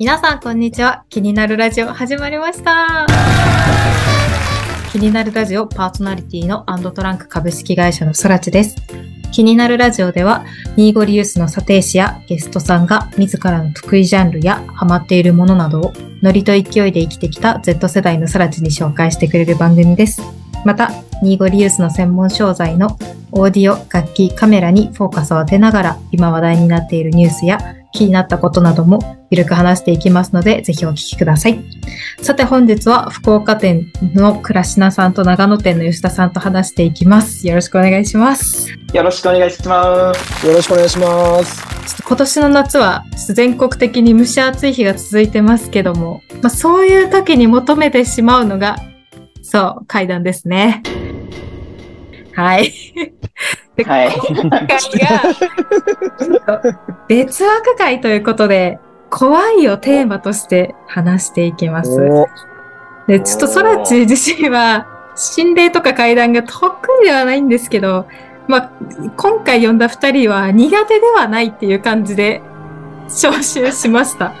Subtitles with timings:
[0.00, 1.04] 皆さんこんにちは。
[1.10, 3.06] 気になるラジオ始まりました。
[4.90, 8.76] 気になるラジオパーソナリティのアンドトランク株式会社のそらちです。
[9.30, 10.46] 気になるラジオでは、
[10.78, 15.92] ニーゴリユースの査定士やゲストさんが自らの得意ジャンルやハマっているものなどを
[16.22, 20.22] ノリと勢いで生きてきた Z 世代のそらちに紹介してくれる番組です。
[20.64, 20.92] また、
[21.22, 22.96] ニーゴリユースの専門商材の
[23.32, 31.60] オーディオ、楽器、カメラにフォーカスを当てながら今話題になっているニュースや気になったことなどもゆるく話していきますので、ぜひお聞きください。
[32.20, 37.46] さて本日は福岡店の倉科さんと長野店の吉田さんと話していきます。
[37.46, 38.70] よろしくお願いします。
[38.92, 40.46] よろしくお願いします。
[40.46, 41.62] よろしくお願いします。
[41.62, 48.76] ちょっと今年の夏は全国的に蒸し暑い日が続いてますけども、まあ、そういう時に求めてしまうのが、
[49.42, 50.82] そう、階段ですね。
[52.34, 52.72] はい。
[53.84, 54.10] ではい。
[54.10, 56.62] 今回が
[57.08, 58.78] 別枠会ということで、
[59.10, 62.00] 怖いをテーマとして話していきます。
[62.00, 62.28] お
[63.06, 64.86] で、ちょっとソラチ自身は、
[65.16, 68.06] 心霊とか怪談が得意ではないんですけど、
[68.46, 68.70] まあ、
[69.16, 72.40] 今回呼んだ二人は苦手ではないっていう感じで
[73.06, 74.28] 招集しました。
[74.28, 74.32] っ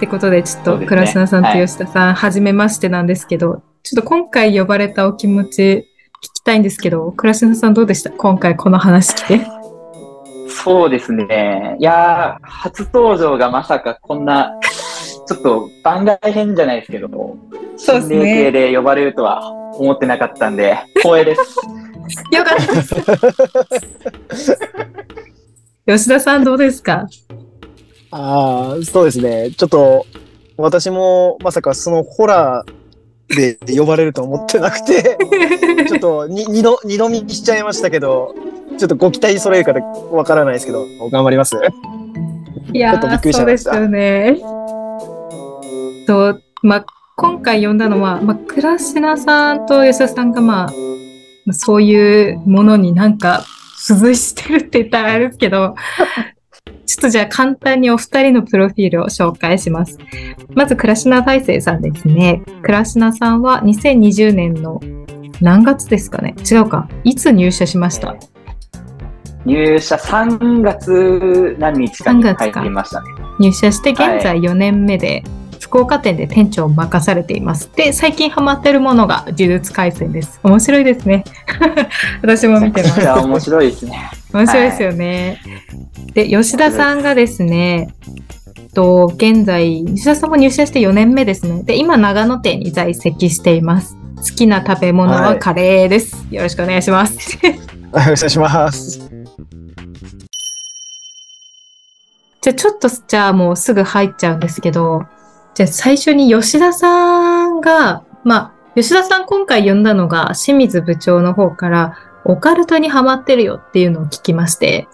[0.00, 5.89] てことで、ちょっと倉科さんとはい吉田さん、はじめましてなんですけど、ちょっと今回呼ばれたお気持ち
[6.50, 8.10] たいんですけど、倉科さんどうでした？
[8.10, 9.46] 今回この話来て。
[10.48, 11.76] そうですね。
[11.78, 14.58] いやー、初登場がまさかこんな、
[15.28, 17.38] ちょっと番外編じゃないですけども、
[17.76, 21.56] そうで系で呼ばれるとは思ってなかったんで、光栄です。
[22.34, 24.58] よかったです。
[25.86, 27.06] 吉田さんどうですか？
[28.10, 29.52] ああ、そうですね。
[29.52, 30.04] ちょっと、
[30.56, 32.79] 私もまさかそのホラー
[33.36, 35.18] で呼ばれると思ってなくて、
[35.88, 38.34] ちょっとに二度、二度見しちゃいましたけど、
[38.78, 39.72] ちょっとご期待それるか
[40.10, 41.56] わからないですけど、頑張ります。
[42.72, 44.36] いやちょっとびっくー、りしたそうですよね。
[46.06, 46.86] そう、まあ、
[47.16, 50.72] 今回呼んだのは、まあ、倉科さんと吉田さんが、まあ、
[51.46, 53.44] まあそういうものになんか、
[53.86, 55.74] 付随してるって言ったらあれですけど、
[56.86, 59.98] ちょっとじゃあ簡単にお二人のプロフィールを紹介します。
[60.54, 62.42] まず、倉科大成さんですね。
[62.62, 64.80] 倉科さんは2020年の
[65.40, 66.34] 何月ですかね？
[66.50, 66.88] 違うか。
[67.04, 68.16] いつ入社しました？
[69.46, 73.08] 入社3月何日かに3月か入りましたね。
[73.38, 75.22] 入社して現在4年目で、
[75.70, 77.70] 福岡店で店長を任されています。
[77.76, 80.40] で、最近ハマってるものが呪術廻戦です。
[80.42, 81.22] 面白いですね。
[82.22, 84.10] 私も見てます面白いですね。
[84.32, 85.40] 面白いですよね。
[86.12, 87.94] で、吉田さんがですね、
[88.74, 91.62] と現在、吉田さんも入社して4年目ですね。
[91.62, 93.96] で、今長野店に在籍しています。
[94.16, 96.26] 好きな食べ物ははいカレーです。
[96.32, 97.38] よろしくお願いします。
[97.92, 98.98] お願いします。
[102.42, 105.04] じゃあちょっと、じゃあもうすぐ入っちゃうんですけど、
[105.54, 114.86] じゃあ最初に吉田さんが、まあ、吉田さん今回呼んだのが清水部長の方から、オカルトにハマってるよっていうのを聞きまして、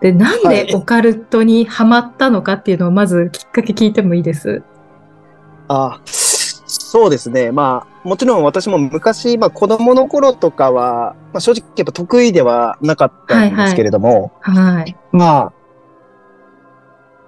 [0.00, 4.62] で、なんはいでオカルトにハマったのかっていうのをまずきっかけ聞いてもいいです？
[5.68, 7.50] あそうですね。
[7.50, 14.96] まあ、もちろん私も昔、まあ子供の頃とかは、まあ正直やっぱ得意ではなかったんですけれども、はい。
[15.12, 15.52] まあ、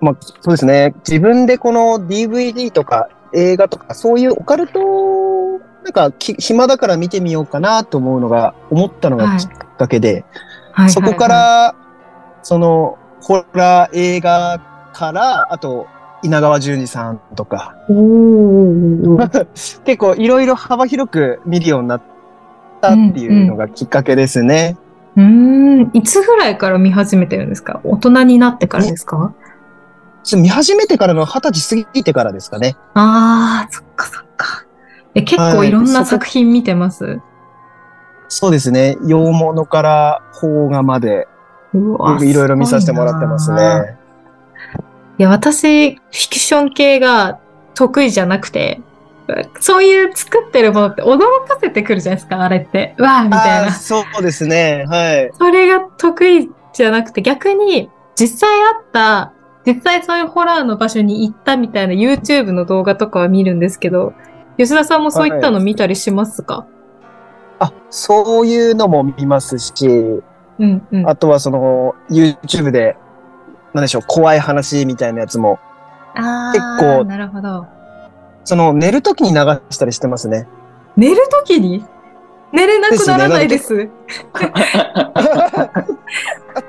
[0.01, 0.95] まあ、そうですね。
[1.07, 10.25] 自分でこの DVD とか映画とか、そういうオカルトを、なんかき、暇だから見てみようかなと思うのが、思ったのがきっかけで、
[10.73, 10.91] はい。
[10.91, 11.75] そこか、ら、
[12.43, 14.61] その、ホラー映画
[14.93, 15.87] から、あと、
[16.23, 17.77] 稲川淳二さんとか。
[19.85, 22.03] 結構いろいろ幅広く見るようになっ
[22.81, 24.77] たっていうのがきっかけですね。
[25.17, 25.91] うーん。
[25.93, 27.49] いつぐらいから見始めてるん。
[27.49, 29.33] ですか大人になってからですか
[30.37, 32.77] 見始めてからの二十歳過ぎてからですかね。
[32.95, 34.65] ああ、そっかそっか。
[35.15, 37.21] え結構いろんな作品見てます？
[38.29, 38.99] そうですね。
[39.07, 41.27] 洋物から邦画まで、
[41.75, 43.97] いろいろ見させてもらってますね。
[45.19, 47.39] いや、私、フィクション系が
[47.75, 48.81] 得意じゃなくて、
[49.61, 52.95] そういう作ってるものって驚かせてくるじゃないですか、あれって。
[52.99, 53.73] うわーみたいな。
[53.73, 54.85] そうですね。
[54.89, 55.31] はい。
[55.39, 59.33] それが得意じゃなくて、逆に実際あった、
[59.69, 64.15] 実際そういうホラーの場所に行ったみたいな YouTube の動画とかは見るんですけど、
[64.57, 66.67] 吉田さんもそういったの見たりしますか、
[67.59, 71.07] あ、そういうのも見ますし、うんうん。
[71.07, 72.97] あとはその、YouTube で、
[73.75, 75.59] なんでしょう、怖い話みたいなやつも、
[76.15, 77.67] あ結構なるほど。
[78.45, 79.37] その、寝るときに流
[79.69, 80.49] したりしてますね。
[80.97, 81.85] 寝るときに？
[82.53, 83.89] 寝れなくならないです。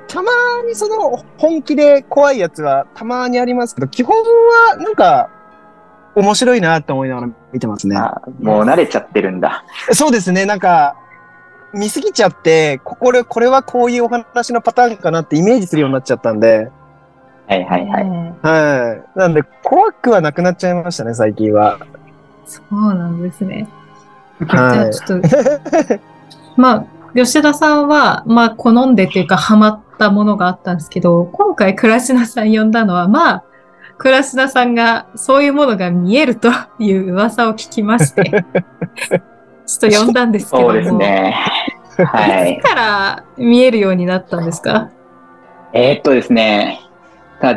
[0.07, 0.31] たま
[0.67, 5.29] にその本気で怖いやつはたまにありますけど、基本はなんか
[6.15, 7.95] 面白いなって思いながら見てますね。
[7.95, 9.63] あもう慣れちゃってるんだ。
[9.91, 10.95] そうですね、なんか
[11.73, 16.69] 見すぎちゃって、ここで、これはこういうお話のパターンかなってイメージするようになっちゃったんで、
[17.47, 18.03] はいはいはい。
[18.41, 19.19] はい。
[19.19, 21.79] なんで怖くはなくなっちゃいましたね、最近は。
[22.45, 23.67] そうなんですね。
[24.45, 24.79] じゃはい。
[24.79, 25.27] あちょっと、
[26.55, 33.43] まあ、吉田さんは、まあ、好んでっていうか、ハマったものがあったんですけど、今回、倉科さん呼んだのは、まあ、
[33.97, 36.49] 倉科さんがそういうものが見えると
[36.79, 38.23] いう噂を聞きまして、
[39.67, 41.35] ちょっと呼んだんですけども、そうですね。
[42.05, 42.63] はいいつ。
[42.63, 44.89] から見えるようになったんですか？
[45.73, 46.79] えーっとですね、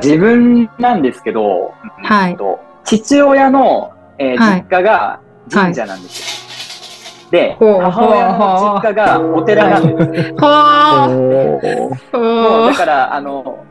[0.02, 2.36] 自分なんですけど、はい
[2.84, 6.26] 父親の、えーはい実家が神社なんですよ。
[6.26, 6.51] で、ほ
[7.60, 13.64] う母親の実家がお寺なんですだーから、あの、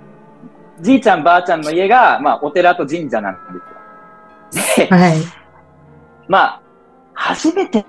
[0.82, 3.34] じいちゃんばあちゃんの家が、まあ、お寺と神社なん
[4.52, 4.88] ですよ。
[4.88, 5.18] で、はい。
[6.28, 6.62] まあ、
[7.14, 7.86] 初めて、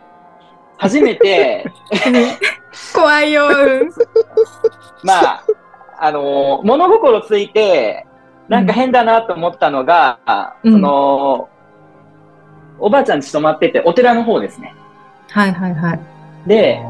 [0.77, 1.65] 初めて、
[2.95, 3.47] 怖いよ。
[3.47, 3.91] うん
[5.03, 5.45] まあ、
[5.99, 8.07] あの、物心ついて、
[8.49, 10.19] なんか変だなと思ったのが、
[10.63, 11.49] うんその、
[12.79, 14.75] おばあちゃんち泊まってて、お寺の方ですね。
[15.33, 16.01] はいはいはい。
[16.47, 16.81] で、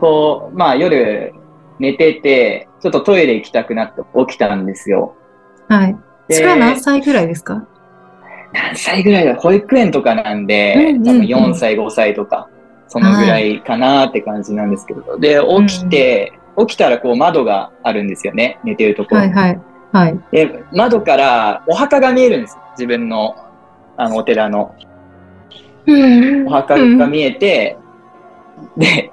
[0.00, 1.32] こう、まあ夜
[1.78, 5.14] 寝てて、ちょっとトイレ行きたくなって起きたんですよ。
[5.68, 5.96] はい。
[6.28, 7.66] でそれは何歳ぐらいですか？
[8.52, 12.48] 何歳ぐらいだ保育園とかなんで、うんうんうん多分4歳、5歳とか、
[12.86, 15.18] そのぐらいかなって感じなんですけど。
[15.18, 18.58] で、起きて、起きたらこう窓があるんですよね。
[18.64, 19.32] 寝てるところに。
[19.32, 19.60] はいはい。
[19.90, 20.20] はい。
[20.32, 22.62] で、窓からお墓が見えるんですよ。
[22.72, 23.36] 自分の、
[23.96, 24.74] あの、お寺の
[26.46, 27.76] お墓が見えて、
[28.76, 29.10] で、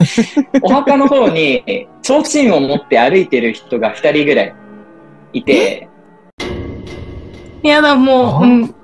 [0.62, 4.56] お墓の方に、提灯を持って歩いてる人が2人ぐらい
[5.34, 5.88] いて、
[7.64, 8.76] やだ、もう、あうん。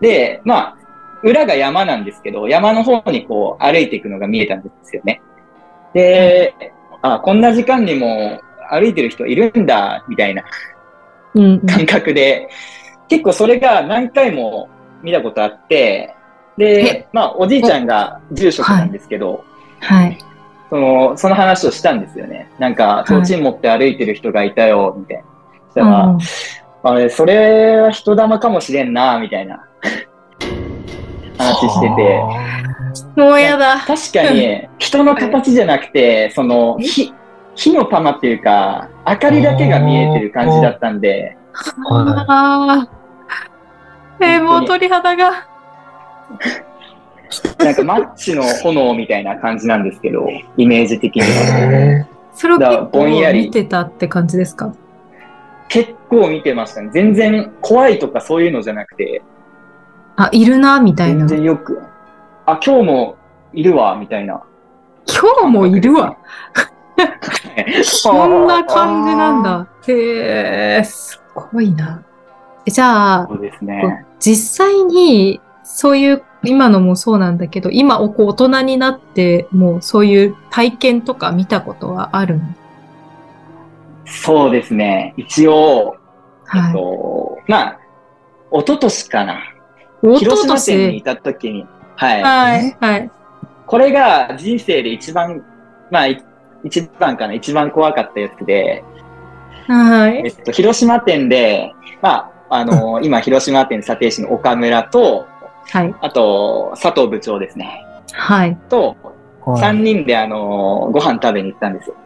[0.00, 0.76] で、まあ、
[1.22, 5.20] 裏が山なんですけど、山の方にこう歩いていくのが見えたんですよね。
[5.92, 6.54] で、
[7.02, 10.44] あ、こんな時間にも歩いてる人いるんだ、みたいな
[11.34, 11.66] うん。
[11.66, 12.48] 感覚で、
[13.08, 14.68] 結構それが何回も
[15.02, 16.14] 見たことあって、
[16.60, 19.44] で、まあ、おじいちゃんが住職なんですけど、
[19.80, 20.18] はい。
[20.68, 22.50] その、その話をしたんですよね。
[22.58, 25.24] なんか、提灯持って歩いてる人がいたよ、みたいな。
[25.68, 26.18] そしたら、うん
[26.82, 29.66] あれ、それは人玉かもしれんな、みたいな
[31.36, 32.22] 話してて。
[33.16, 33.78] もうやだ。
[33.80, 37.12] 確かに、人の形じゃなくて、その、火、
[37.54, 44.24] 火の玉っていうか、明かりだけが見えてる感じだったんで、はああ。
[44.24, 45.49] えー、もう鳥肌が。
[47.64, 51.28] なんかマッチの炎みたいな感じなんですけど、イメージ的には。
[51.28, 54.72] へそれをやり構見てたって感じですか？
[55.68, 56.90] 結構見てましたね。
[56.92, 59.22] 全然怖いとかそういうのじゃなくて、
[60.16, 61.26] あ、いるな、みたいな。
[61.26, 61.80] 全然よく、
[62.46, 63.14] あ、今日も
[63.52, 64.42] いるわ、みたいな。
[65.06, 66.16] 今日もいるわ？
[67.84, 69.66] そんな感じなんだ。
[69.86, 71.20] へえ、す
[71.52, 72.02] ごいな。
[72.66, 74.04] えじゃあ、そうですこうね。
[74.18, 75.40] 実際に、
[75.72, 82.42] そういう、今のもそうなんだけど、今、こう大人になって、もうそういう体験とか見たことはあるの？
[84.04, 85.14] そうですね。
[85.16, 85.96] 一応、
[86.54, 86.72] えっはい。
[86.72, 87.78] と、まあ、
[88.52, 89.40] 一昨年かな。
[90.02, 92.22] お広島県にいた時に、はい。
[92.22, 93.10] はい、はい。
[93.66, 95.44] これが人生で一番、
[95.90, 96.24] まあ、い
[96.64, 98.82] 一番かな、一番怖かったやつで、
[99.68, 100.22] はい。
[100.24, 101.72] えっと、広島店で、
[102.02, 105.26] まあ、あの、 今、広島店査定士の岡村と、
[105.68, 105.94] はい。
[106.00, 107.84] あと、佐藤部長ですね。
[108.12, 108.56] はい。
[108.68, 111.96] と、ー三人で、あの、ご飯食べに行ったんですよ。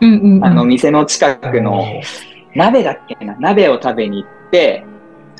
[0.00, 0.44] うんうんうん。
[0.44, 1.84] あの、店の近くの、
[2.54, 3.36] 鍋だっけな？
[3.38, 4.84] 鍋を食べに行って、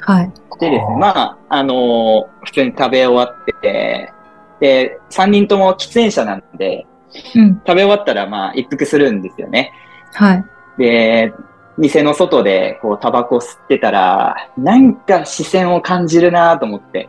[0.01, 0.33] はい。
[0.61, 4.13] でですね、まあ、あのー普通に食べ終わってて、
[4.61, 6.87] で、3人とも喫煙者なんで、
[7.35, 7.55] うん。
[7.67, 9.73] 食べ終わったら、まあ、一服するんですよね。
[10.15, 10.45] はい。
[10.79, 11.33] で、
[11.77, 17.09] 店の外で、こう、タバコ吸ってたら、なんか視線を感じるなと思って。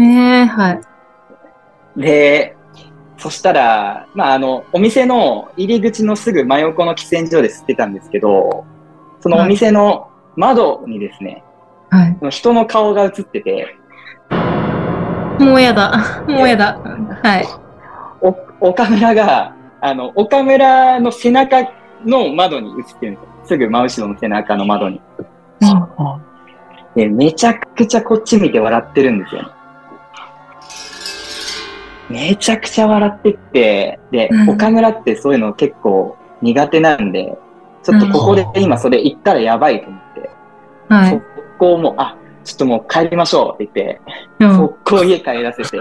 [0.00, 0.80] ねえ、はい。
[2.00, 2.56] で、
[3.18, 8.64] そしたら、まあ、あの、お店の入り口のすぐ真横の喫煙所で吸ってたんですけど、
[9.20, 11.44] そのお店の窓にですね、
[11.90, 12.30] はい。
[12.30, 13.76] 人の顔が映ってて、
[15.38, 16.24] もうやだ。
[16.26, 16.78] もうやだ。
[17.22, 17.46] はい。
[18.22, 21.70] お岡村が、あの、岡村の背中
[22.06, 23.30] の窓に映ってるんですよ。
[23.44, 25.00] すぐ真後ろの背中の窓に。
[26.96, 29.48] うめちゃくちゃこっち見て笑ってるんですよね。
[32.10, 37.36] めちゃくちゃ笑ってって、で、うん岡村ってそういうの結構苦手なんで、
[37.82, 40.30] ちょっとここで今それ言ったらやばいと思って、
[40.88, 41.10] はい。
[41.10, 41.22] 速
[41.58, 44.00] 攻もう、あ、ちょっともう帰りましょうって言って、
[44.40, 44.56] うん。
[44.56, 45.78] 速攻家帰らせて、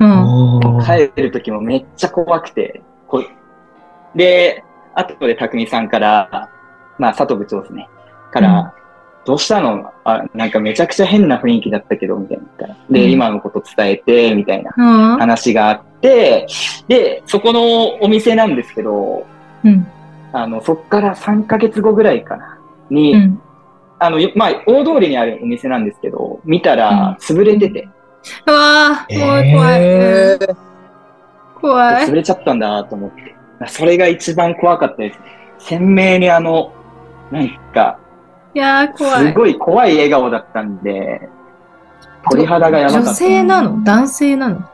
[0.00, 0.80] うん。
[0.84, 3.22] 帰る時もめっちゃ怖くて、こ
[4.14, 4.64] で、
[4.94, 6.50] 後で匠さんから、
[6.98, 7.88] まあ佐藤部長ですね、
[8.30, 8.74] から、
[9.24, 9.92] どうしたの？
[10.04, 12.76] あ、なんかめちゃくちゃ変な雰囲気だったけど、みたいな。
[12.90, 14.82] で、うん今のこと伝えて、みたいなう
[15.16, 15.18] ん。
[15.18, 16.46] 話があって、
[16.88, 19.26] で、そこのお店なんですけど、
[19.64, 19.86] うん。
[20.32, 22.58] あの、そっから3ヶ月後ぐらいかな、
[22.90, 23.40] に、うん。
[23.98, 27.88] あの、よまあ、大通りにあるお店なんですけど、見たら潰れてて、
[28.46, 29.48] うわー、怖い。
[29.48, 30.56] えうん
[31.60, 32.06] 怖い。
[32.06, 33.36] 潰れちゃったんだと思って。
[33.68, 35.18] それが一番怖かったです。
[35.68, 36.72] 鮮明にあの、
[37.30, 38.00] なんか、
[38.54, 39.26] いやー、怖い。
[39.28, 41.28] すごい怖い笑顔だったんで、
[42.30, 43.08] 鳥肌がやばかった。
[43.08, 43.82] 女性なの？
[43.82, 44.68] 男性なの？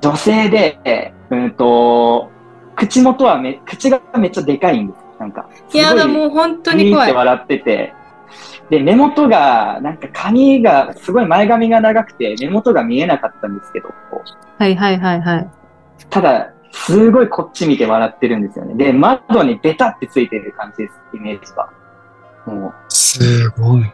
[0.00, 2.30] 女性で、うんと、
[2.74, 4.98] 口元はめ、口がめっちゃでかいんです。
[5.20, 5.48] なんか。
[5.72, 7.08] いやだ、うもう本当に怖い。
[7.08, 7.94] て笑ってて、
[8.70, 13.90] で、目元が、なんか髪が、すごい前髪が長くて、目元が見えなかったんですけど、
[14.58, 15.50] はいはいはいはい。
[16.08, 18.74] ただ、すごいこっち見て笑ってるんですよね。
[18.74, 21.68] で、窓にベタってついてる感じです、イメージが。
[22.50, 23.84] もすごい。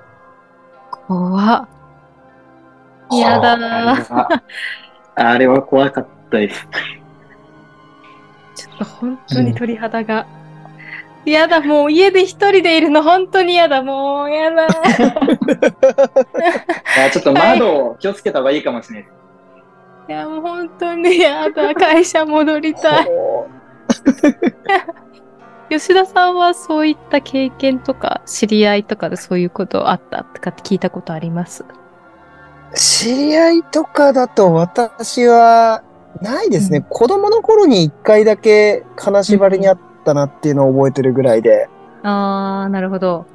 [0.90, 1.68] 怖っ。
[3.10, 4.42] う、嫌だあなれは、
[5.14, 6.68] あれは怖かったです。
[8.54, 10.26] ちょっと本当に鳥肌が。
[11.24, 14.66] 嫌だ、もう家で一人でいるの本当に嫌だ、もう嫌だ。
[14.66, 14.68] い
[16.98, 19.10] やちょっと窓を気をつけた方がいいかもしれない。
[20.08, 23.08] いや、もう本当に嫌だ、会社戻りたい。
[25.70, 31.64] 吉田さんはそういった経験とか、知り合いとかでそういうことあったとかって聞いたことあります？
[32.74, 35.82] 知り合いとかだと私は
[36.22, 36.78] ないですね。
[36.78, 41.68] うん子供の頃に一回だけ金縛りにあったなっていうのを覚えてるぐらいで、
[42.02, 43.26] あー、なるほど。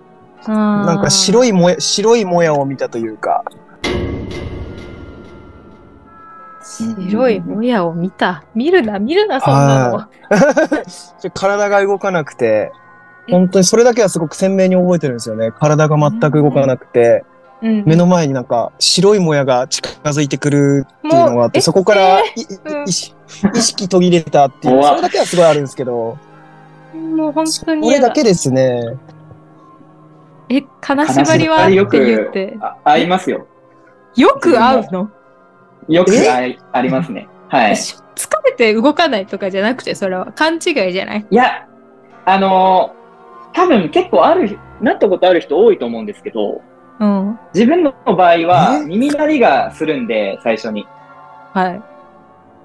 [0.48, 1.50] ななんか白い。
[1.50, 3.44] いもや、白いもやを見たというか、
[6.64, 8.44] 白いもやを見た。
[8.56, 10.08] 見るな、見るな、そんなの。
[11.34, 12.72] 体が動かなくて、
[13.28, 15.52] え本当にそれだけはすごく鮮明に覚えてるんですよね。
[15.52, 17.34] 体が全く動かなくて、うん
[17.86, 26.18] 目の前になんか白いもやが近づいてくるっていうのがあって、そこからい、いうん意識途切れたっていう、それだけはすごいあるんですけど、
[26.94, 28.24] もう本そ当に嫌だれだけ。
[28.24, 28.98] ですね。
[30.50, 32.58] え、金縛りはよって言くって。
[32.60, 33.48] あ合いますよ。
[34.18, 35.10] よく会うの？
[35.88, 37.28] よくえありますね。
[37.50, 37.78] はい。
[37.78, 41.26] し疲れて動かないとかじゃなくて、それは勘違いじゃない？
[41.30, 41.68] いや、
[42.26, 43.04] あのー
[43.56, 46.62] 多分結構ある、なったことある人多いと思うんですけど、
[47.00, 47.40] うん。
[47.54, 48.86] 自分の場合はえ？
[48.86, 50.88] 耳鳴りがするんで、最初に。
[51.54, 51.80] は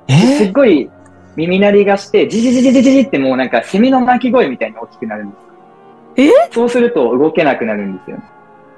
[0.09, 0.15] い。
[0.39, 0.91] すっごい
[1.37, 6.35] 耳鳴りがして、ジジジジジジジってもうなんかセミの鳴き声みたいに大きくなるんですよ。
[6.49, 6.51] え？
[6.55, 8.23] そうすると動けなくなるんですよね。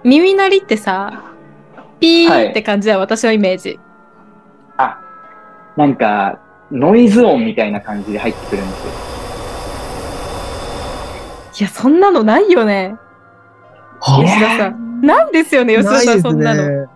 [0.03, 1.23] 耳鳴りってさ、
[2.01, 3.79] ピーって感じだよ、私のイメージ。
[5.83, 6.39] あ、なんか、
[6.71, 8.93] ノイズ音みたいな感じで入ってくるんですよ。
[11.61, 12.95] いや、そんなのないよね。
[14.01, 15.03] は吉田さん。
[15.03, 16.85] なんですよね、吉田さん、そんなの。
[16.85, 16.89] ね。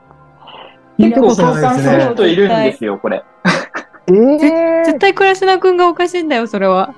[0.99, 3.25] 結構共感する人いるんですよ、これ。
[4.07, 4.85] えー？
[4.85, 6.95] 絶対倉科くんがおかしいんだよ、それは。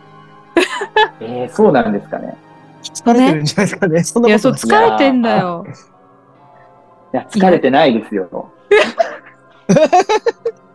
[1.21, 2.37] えー、そうなんですかね。
[2.83, 4.05] 疲れてるんじゃないですかね。
[4.05, 5.67] そんいや、なことそう、疲れてんだよ。
[7.15, 8.51] いや、疲れてないですよ。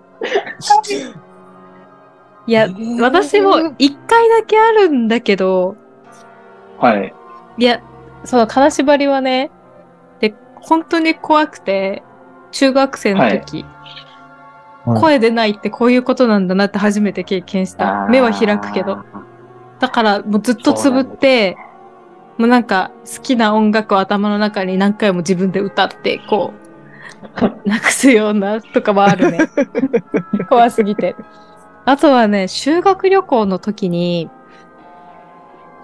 [2.47, 2.67] いや、
[2.99, 5.75] 私も一回だけあるんだけど、
[6.79, 7.13] はい。
[7.57, 7.81] いや、
[8.23, 9.51] その金縛りはね、
[10.19, 12.03] で、本当に怖くて、
[12.51, 13.81] 中学生の時、はい
[14.83, 18.07] 声出ないってこういうことなんだなって初めて経験した。
[18.09, 19.03] 目は開くけど。。
[19.79, 21.55] だからもうずっとつぶって、
[22.37, 26.60] もうなんか好きな音楽を頭の中に何回も自分で歌って、こう、
[27.65, 29.39] なくすようなとかもあるね。
[30.49, 31.15] 怖すぎて。
[31.85, 34.29] あとはね、修学旅行の時に、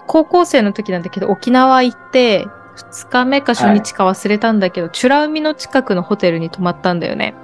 [0.06, 7.34] 高校生の時なんだけど、沖縄行って、2日目か初日か忘れたんだけど、美ら海の近くのホテルに泊まったんだよね。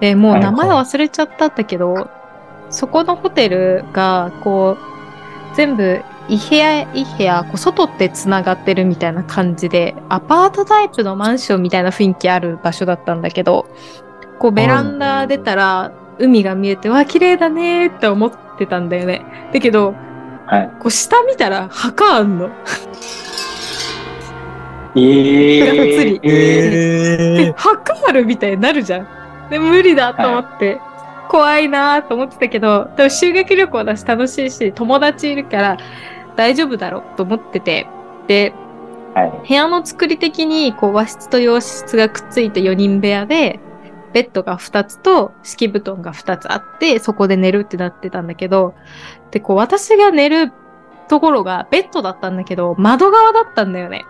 [0.00, 2.08] で、もう名前忘れちゃったんだけど、
[2.70, 13.66] そこのホテルが、こう、全部、一部屋一部屋、こう外って繋がってるみたいな感じで、アパートタイプのマンションみたいな雰囲気ある場所だったんだけど、
[14.38, 19.24] こうベランダ出たら、海が見えて、わ、綺麗だねーって思ってたんだよね。
[19.52, 19.94] だけど、
[20.46, 20.70] はい。
[20.80, 22.50] こう下見たら墓あんの。
[24.96, 29.08] えー、ええ、墓あるみたいになるじゃん。
[29.50, 30.80] で、無理だと思って。
[31.28, 35.76] 怖いなと思ってたけど、でも修学旅行だし楽しいし、友達いるから
[36.38, 37.88] 大丈夫だろうと思ってて。
[38.28, 38.54] で、
[39.12, 39.48] はい。
[39.48, 43.58] 部屋の作り的にこう和室と洋室がくっついて4人部屋で、
[44.12, 48.74] ベッドが2つと敷布団が2つあって、そこで寝るってなってたんだけど、
[49.32, 50.52] で、こう私が寝る
[51.08, 54.06] ところがベッドだったんだけど、窓側だったんだよね。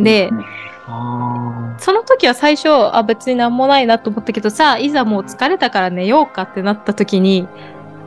[0.00, 0.44] で、うん
[0.86, 7.46] あその時は最初、あ、別になんもないなと思ったけどさ、いざもう疲れたから寝ようかってなった時に、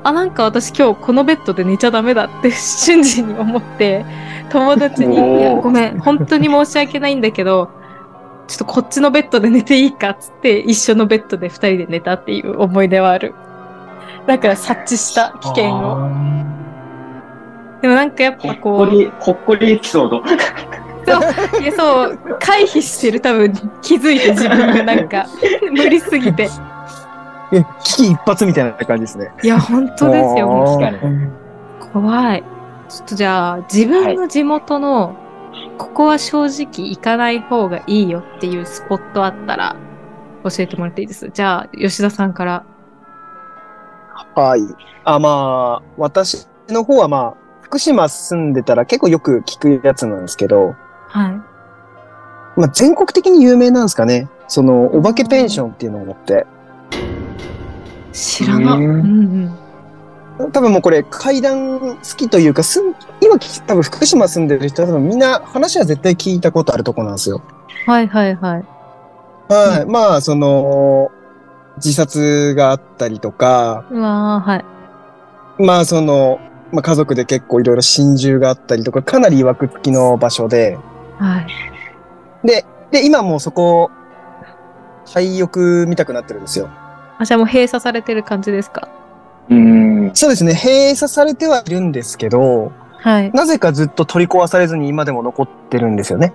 [0.06, 4.06] あ、なんか私今日このベッドで寝ちゃダメだって 瞬時に思って、
[4.52, 7.72] 友達に、いや、ごめん、本当に申し訳ないんだけど、
[8.48, 13.34] ちょっとこっちのベッドで寝ていいかっつって、一緒のベッドで二人で寝たっていう思い出はある。
[14.28, 16.08] だから察知した危険を。
[17.82, 20.24] でもなんかやっぱこう、こり、ほっこりエピソード。
[21.08, 25.26] そう、いやそう、回避してる多分気づいて自分がなんか
[25.72, 26.48] 無理すぎて。
[27.52, 29.32] え危機一髪みたいな感じですね。
[29.44, 30.48] いや、本当ですよ。
[30.48, 31.30] もう確かに
[31.94, 32.44] 怖い。
[32.90, 35.16] ちょっとじゃあ、自分の地元の、
[35.78, 39.76] ここは正直行かない方がいいよっていうスポットあったら、
[40.44, 41.30] 教えてもらっていいです？
[41.34, 42.64] じゃあ、吉田さんから。
[44.36, 44.62] はい。
[45.04, 50.76] あ、まあ、私の方はまあ、福島住んでたら結構よく聞くやつなんですけど、
[51.08, 51.32] はい。
[52.60, 54.30] まあ全国的に有名なんですかね。
[54.48, 56.46] その、お化けペンションっていうのがあって、
[58.16, 58.76] 知らな。
[58.76, 59.50] ううんん
[60.40, 60.52] うん。
[60.52, 67.42] 多分もうこれ階段好きというか、すん今き多分福島住んでる人は多分みんな話は絶対聞いたことあるとこなんですよ。
[67.86, 68.66] はいはいはい。
[69.48, 69.86] はい。
[69.86, 71.12] まあ、その、
[71.78, 74.66] 自殺があったりとか、うわー、はい。
[75.64, 76.40] まあその、
[76.72, 80.78] まあ家族で結構いろいろ心中があったりとか、かなり曰く付きの場所で、
[81.18, 81.48] はい。
[82.48, 83.92] で、で、今もうそこ、
[85.06, 86.70] 廃屋見たくなってるんですよ。
[87.18, 88.88] あ、じゃあもう閉鎖されてる感じですか？
[89.50, 90.12] うん。
[90.14, 93.32] そうですね、閉鎖されてはいるんですけど、はい。
[93.32, 96.34] なぜかずっと取り壊されずに今でも残ってるんですよね。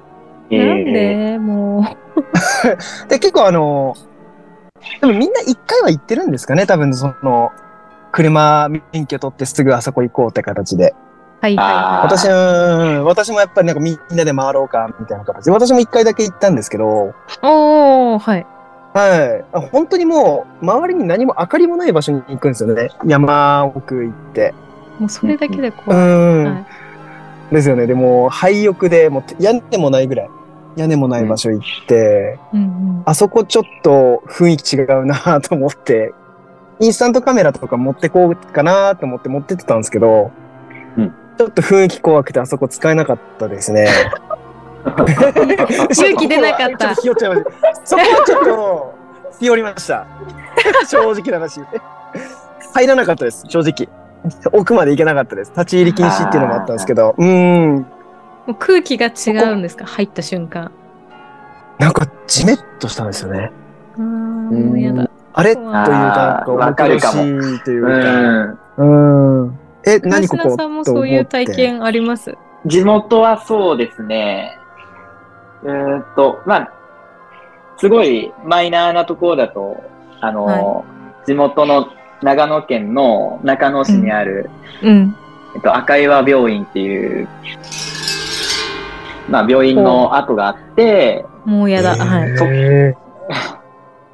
[0.50, 1.38] なんで？
[1.38, 1.96] も
[3.08, 3.94] で、結構あの、
[5.00, 6.66] でもみんな一回は行ってるんですかね？
[6.66, 7.50] 多分その、
[8.12, 10.94] 車免許取ってすぐあそこ行こうって形で。
[11.42, 11.44] う。
[11.44, 15.50] はいはいはあー私は、私もやっぱりなんかみんなで回ろうか、みたいな形で。
[15.50, 17.38] 私も一回だけ行ったんですけど、い。
[17.42, 18.46] おー、はい。
[18.92, 19.44] はい。
[19.52, 22.90] あ本当にもう、周りに何も明かりもない場所に行くんですよね。
[23.06, 24.54] 山奥行って。
[24.98, 26.00] もうそれだけでう怖い。
[26.00, 26.44] ん。
[26.44, 26.66] はい
[27.52, 27.86] ですよね。
[27.88, 30.30] でも、廃屋で、もう屋根もないぐらい。
[30.76, 32.64] 屋根もない場所行って、うんう
[33.00, 33.02] ん。
[33.04, 36.14] あそこちょっと雰囲気違うなと思って、
[36.78, 40.30] インスタントカメラとか持ってこうかなと思って持ってってたんですけど、
[40.96, 43.88] うんちょっと雰囲気怖くてあそこ使えなかったですね。
[45.90, 47.50] 勇気出なかったちょっとひよっちゃいました。
[47.84, 48.94] そこはちょっと、
[49.38, 50.06] ひよりました。
[50.86, 51.60] 正直な話。
[52.74, 53.88] 入らなかったです、正直。
[54.52, 55.52] 奥まで行けなかったです。
[55.52, 57.76] 立ち入り禁止っていうのもあったんですけど、うーん。
[57.78, 57.84] も
[58.48, 59.84] う空気が違うんですか？
[59.86, 60.70] 入った瞬間。
[61.78, 63.50] なんか、じめっとしたんですよね。
[63.98, 65.10] うやだ。
[65.32, 67.22] あれというか、わかるかも
[67.64, 68.82] といううか。
[68.82, 69.42] ん。
[69.42, 69.58] うん。
[69.86, 70.56] え、何ここ？
[70.56, 72.36] さんもそういう体験あります？
[72.66, 74.58] 地元はそうですね。
[75.64, 76.72] えーっと、まあ、
[77.76, 79.82] すごいマイナーなところだと、
[80.20, 80.84] あの、
[81.26, 81.88] 地元の
[82.22, 84.50] 長野県の中野市にある、
[84.82, 85.16] うん。
[85.54, 87.28] えっと、赤岩病院っていう、
[89.28, 91.96] まあ、病院の跡があって、もうやだ。
[91.96, 92.30] はい。
[92.30, 92.96] へ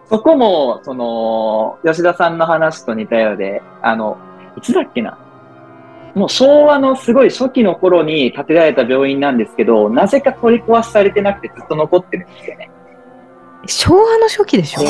[0.08, 4.16] そこも、その、吉田さんの話と似たようで、あの、
[4.56, 5.18] いつだっけな？
[6.16, 12.70] もう昭和のすごい初期の頃に建てられた病院なんですけど、なぜか取り壊しされてなくてずっと残ってるんですよね。
[13.66, 14.80] 昭和の初期でしょ？
[14.80, 14.88] で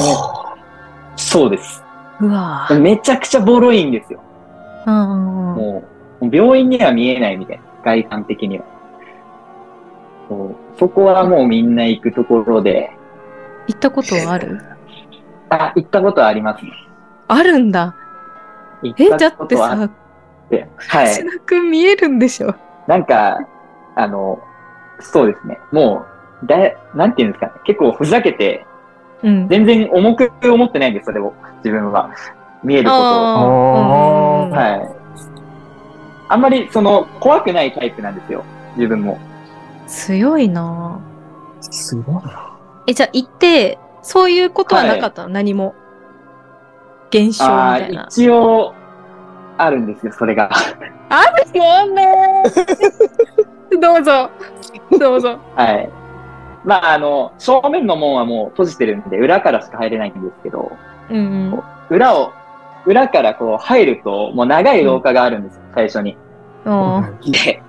[1.17, 1.83] そうです。
[2.21, 2.79] うわぁ。
[2.79, 4.23] めちゃくちゃボロいんですよ。
[4.87, 5.57] うんうんうん。
[5.57, 5.83] も
[6.21, 8.65] う、病院には見えないみたいな、外観的には。
[10.29, 12.91] そうそこはもうみんな行くところで、
[13.67, 14.61] 行ったことはある？
[15.51, 16.71] あ、行ったことはありますね。
[17.27, 17.97] あるんだ。
[18.83, 20.06] 行え、だったことはあってさ。
[20.51, 21.31] はい橋。
[21.31, 22.55] 田くん見えるんでしょ？
[22.87, 23.39] なんか、
[23.95, 24.41] あの、
[25.01, 25.59] そうですね。
[25.73, 26.05] も
[26.43, 27.53] う、だい、なんていうんですかね。
[27.65, 28.65] 結構ふざけて、
[29.23, 29.49] うん。
[29.49, 31.33] 全然重く思ってないんです、それを。
[31.59, 32.11] 自分は。
[32.63, 34.51] 見えることを。
[34.51, 34.97] はい。
[36.29, 38.45] あんまり、その、怖くないタイプなんですよ。
[38.77, 39.19] 自分も。
[39.87, 42.57] 強いなぁすごいな。
[42.87, 45.75] え、じゃあ行って、そういうことはなかったの、何も。
[47.11, 48.07] 現象みたいな。
[48.11, 48.75] 一応、
[49.59, 50.51] あるんですよ、それが。
[51.09, 52.43] あるよね
[53.81, 54.31] どうぞ。
[54.99, 55.39] どうぞ。
[55.55, 55.89] はい。
[56.65, 60.73] まあ、あの、正面の門はもう閉じてるんで、裏からしか入れないんですけど、
[61.11, 61.21] うんう
[61.57, 61.63] ん。
[61.91, 62.33] 裏を
[62.87, 66.17] 裏からこう入ると、もう長い廊下があるんですよ、最初に。
[66.65, 67.63] おで、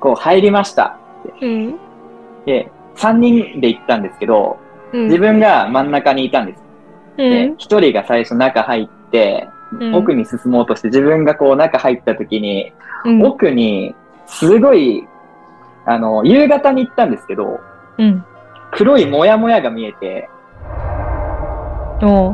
[0.00, 0.96] こう入りました。
[1.40, 1.78] うん。
[2.46, 4.58] で、3人で行ったんですけど、
[4.92, 5.04] うん。
[5.04, 6.62] 自分が真ん中にいたんです。
[7.16, 7.52] うで、ん。
[7.52, 9.59] 1人が最初中入って、うん
[9.94, 12.72] 奥に進もうとして、自分がこう中入った時に、
[13.04, 13.22] うん。
[13.22, 13.94] 奥に、
[14.26, 15.06] すごい、
[15.86, 17.60] あの、夕方に行ったんですけど、
[17.98, 18.24] うん。
[18.72, 20.28] 黒いモヤモヤが見えて、
[22.02, 22.32] おう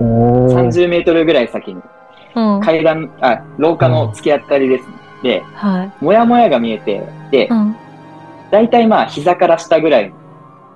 [0.00, 1.82] おー30メートルぐらい先に、
[2.34, 2.60] うん。
[2.60, 4.94] 階段、あ、廊下の突き当たりですね。
[5.22, 5.92] で、はい。
[6.00, 7.76] モヤモヤが見えて、でう、ん。
[8.50, 10.16] だいたいまあ膝から下ぐらいの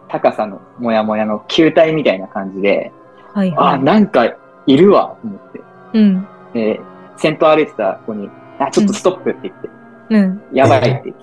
[0.09, 2.93] 高さのモヤモヤの球体みたいな感じで、
[3.35, 4.35] あ、はいはなんか
[4.67, 5.59] いるわ、と思って。
[5.59, 5.63] い。
[6.01, 6.27] うん。
[6.53, 6.81] で、
[7.17, 9.71] 先頭歩いてた子に、あ、ちょっとストップって言って、
[10.11, 10.43] うん。
[10.53, 11.23] やばいって言って、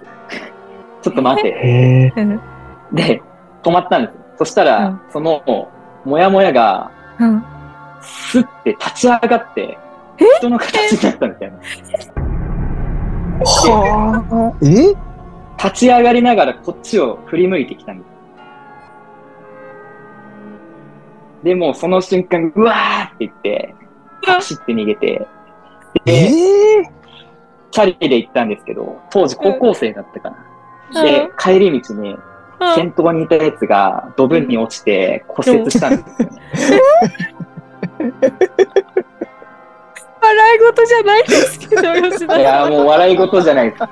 [1.02, 2.14] ちょっと待って。
[2.94, 3.22] で、
[3.64, 4.22] 止まったんですよ。
[4.40, 5.44] そしたら、うんその、
[6.06, 7.44] もやもやが、うん。
[8.02, 9.78] スッて立ち上がって、
[10.38, 11.58] 人の形になったみたいな。
[13.46, 14.66] はあ。
[14.66, 15.10] え
[15.62, 18.04] 立ち上がりながらこっちを振り向いてきたん
[21.44, 23.76] でも、その瞬間、うわーって言って、
[24.22, 25.28] 走って逃げて、
[26.06, 27.00] えで、ー
[27.72, 31.04] チャリで行ったんですけど、当時高校生だったかな。
[31.04, 32.18] でうん、帰り道に、
[32.76, 36.42] 先頭にいたやつがドブに落ちて骨折したんですよね。
[40.22, 42.72] 笑い事じゃないですけど、吉田いや、さん。
[42.72, 43.84] もう笑い事じゃないです。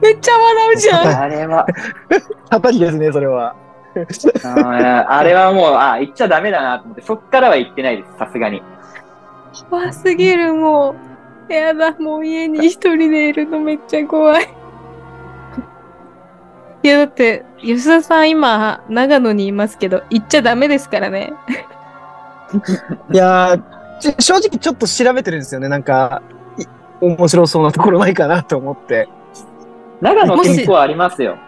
[0.00, 1.22] めっちゃ笑うじゃん。
[1.22, 1.66] あれは、
[2.50, 3.54] 叩きですね、それは。
[4.44, 8.62] あれはもう、あ、行っちゃダメだなと思って、そっからは行ってないです、さすがに。
[9.70, 10.96] 怖すぎる、も
[11.48, 11.52] う。
[11.52, 14.48] やだ、もう家に一人でいるのめっちゃ怖い。
[16.82, 21.32] いや、だって、吉田さん今、長野にいますけど、行っちゃダメですからね。
[23.10, 23.58] いや
[24.18, 25.68] 正直ちょっと調べてるんですよね。
[25.68, 26.22] なんか、
[26.58, 26.64] い
[27.00, 29.08] 面白そうなところないかなと思って。
[30.00, 31.38] 長野結構ありますよ。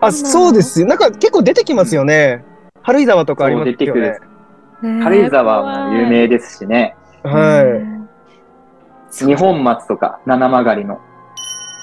[0.00, 0.62] あ、そうで。
[0.62, 0.86] すよ。
[0.86, 2.44] なんか結構出てきますよね。
[2.82, 5.02] 軽井沢とかありますよそう出てくねる。
[5.02, 6.96] 軽井沢も有名ですしね。
[7.22, 9.24] はい。
[9.24, 11.00] 二本松とか、七曲りの。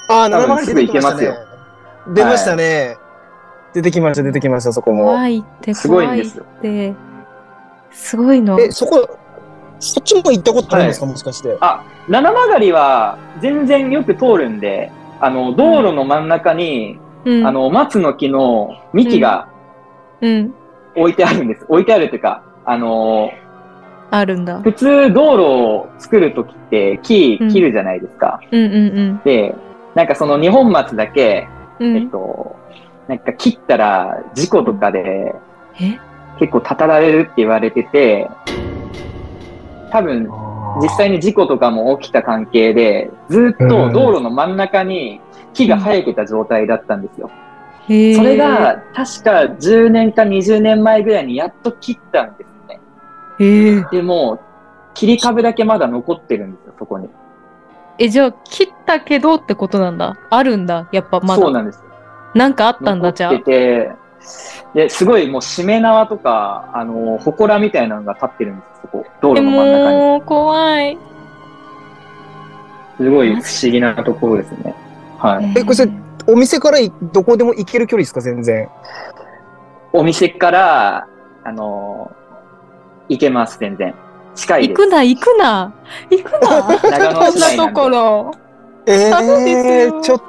[0.08, 2.14] あー、多分七曲り出てきましたねすぐ行け。
[2.14, 2.96] 出ましたね。
[3.74, 5.04] 出てきました、出てきました、そこも。
[5.04, 6.44] 怖いって、すごいんですよ。
[6.62, 6.94] て。
[7.90, 8.58] すごいの。
[8.60, 9.18] え、そこ、
[9.78, 11.56] そっちも行ったことあるんですか、もしかして。
[11.60, 19.48] あ、七曲りは全然よく通るんで、あの、道路の真ん中に、うん、あ、の、松の木の幹が
[20.20, 20.54] うん。
[20.96, 21.64] 置いてあるんです。
[21.68, 23.30] 置いてあるっていうか、あの、
[24.10, 24.60] あるんだ。
[24.60, 28.40] 普通道路を作るときって木切るじゃないですか。
[28.50, 29.54] うんうんで、
[29.94, 31.46] なんかその二本松だけ、
[31.78, 31.92] うん。
[31.94, 32.56] うえっん、と、
[33.06, 35.34] なんか切ったら事故とかで
[35.80, 35.98] え？
[36.38, 38.28] 結構たたられるって言われてて、
[39.90, 40.28] 多分
[40.80, 45.20] 実際に事故とかも起きた関係で、ずっと道路の真ん中に
[45.58, 47.30] 木が生えてた状態だったんですよ。
[47.88, 52.80] それ、が確か10年か20年前ぐらいにやっと切ったんですね。
[53.40, 53.84] へえ。
[53.90, 54.38] でも、
[54.94, 57.08] 切り株だけまだ残ってるんですよ、そこに。
[57.98, 60.16] え、じゃあ、切ったけどってことなんだ。
[60.30, 60.88] あるんだ。
[60.92, 61.42] やっぱまだ。
[61.42, 61.84] そうなんですよ。
[62.34, 63.30] なんかあったんだ、じゃあ。
[63.30, 63.90] てて、
[64.74, 69.06] で、すごいもうしめ縄とか、あの、祠みたいなのが立ってるんですよ、そこ。
[69.22, 69.96] 道え、路の真ん中に。
[69.96, 70.98] もう、怖い。
[72.98, 74.74] すごい不思議なところですね。
[75.18, 75.52] はい。
[75.56, 75.76] えこれ
[76.26, 78.68] お店からいどこでも行ける距離ですか、全然。
[79.92, 81.06] お店から、
[81.44, 82.10] あの、
[83.08, 83.94] 行けます、全然。
[84.34, 84.78] 近いです。
[84.78, 85.74] 行くな、行くな。
[86.10, 86.90] 行くな。
[86.90, 88.30] 長野こんなと市内なんでころ。
[88.86, 90.22] えそうですよちょっ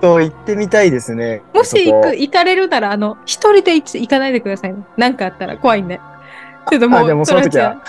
[0.00, 1.42] と行ってみたいですね。
[1.54, 4.84] もし行く、行かれるなら、あの、一人で行行かないでくださいね。
[4.96, 6.00] なんかあったら怖いんで。
[6.68, 7.80] ちょっともう、あでもその時は。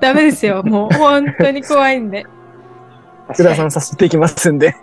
[0.00, 0.62] ダメですよ。
[0.62, 2.24] もう、本当に怖いんで。
[3.32, 4.76] 福田さん誘っていきますんで。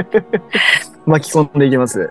[1.06, 2.10] 巻き込んでいきます。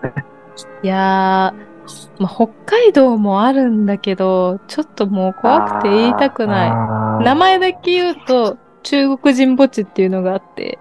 [0.82, 7.24] いやー、まあ、北海道もあるんだけど、ちょっともう怖くて言いたくない。
[7.24, 10.78] 名前だけ言うと、中国人墓地っていうのがあって、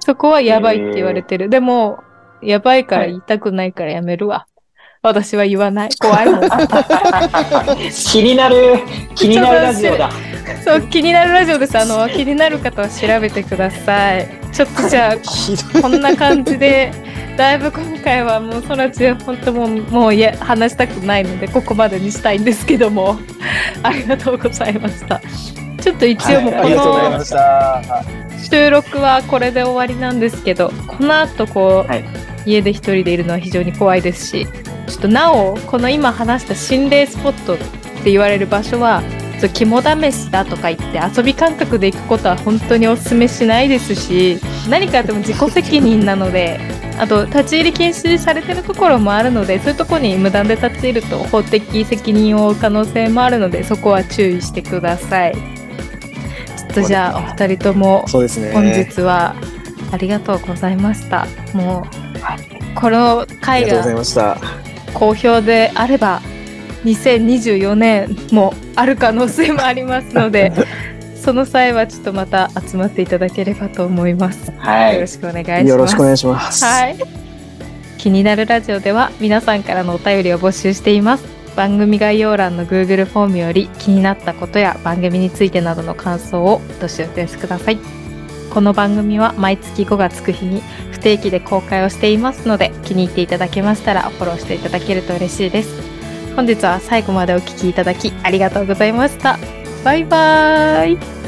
[0.00, 1.48] そこはやばいって言われてる。
[1.48, 2.02] でも、
[2.42, 4.46] やばいから言いたくないからやめるわ。
[5.04, 5.90] 私は言わない。
[6.00, 6.40] 怖いもん。
[7.92, 8.78] 気になる、
[9.14, 10.10] 気になるラジオだ。
[10.64, 11.78] そう、気になるラジオです。
[11.78, 14.26] あの、気になる方は調べてください。
[14.50, 15.16] ちょっとじゃあ、
[15.82, 16.90] こんな感じで、
[17.36, 23.18] だいぶ今回はもう、そらちは本当もう、もういや、話したくないので、ここまでにしたいんですけども、
[23.84, 25.20] ありがとうございました。
[25.82, 27.82] ちょっと一応もうこありがとうございのました。
[28.50, 32.04] 収録はこれで終わりなんですけど、この後こう、はい
[32.46, 34.46] 家で一人でいるのは非常に怖いですし、
[34.86, 37.58] ちょっとなお、この今話した心霊スポットっ
[38.02, 39.02] て言われる場所は
[39.48, 46.60] 肝試しだとか言って遊び感覚で行くことは本当にお勧めしないですし 何かあっても自己責任なので
[46.98, 55.34] あと立ち入り禁止されてるところもあるのでそういうところに無断で立ち入ると法的責任を負う可能性もあるのでそこは注意してください。
[55.34, 58.04] ちょっとじゃあお二人とも。
[58.08, 58.26] 本
[58.72, 59.34] 日は
[59.90, 61.26] ありがとうございました。
[61.52, 63.82] もうこのあ回りが
[64.94, 66.22] 好評であれば
[66.84, 70.52] 2024年もある可能性もありますので
[71.16, 74.52] その際はちょっとまた集まっていただければと思います。
[74.58, 74.96] はい。
[74.96, 75.66] よろしくお願いします。
[75.68, 76.62] よろしくお願いします。
[76.62, 76.96] はい。
[77.96, 81.24] 気になるラジオでは皆さんからのお便りを募集しています。
[81.56, 88.03] 番組概要欄の Google フォームより気になったことや番組についてなどの感想をどしどしお寄せください。
[88.54, 90.62] この番組は毎月5月9日に
[90.92, 95.82] 不定期で公開をしていますので気に入っていただけましたらフォローしていただけると嬉しいです。
[96.36, 99.40] 本日は最後までお聴きいただきありがとうございました。
[99.84, 101.23] バイバーイ。